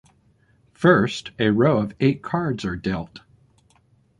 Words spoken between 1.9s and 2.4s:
eight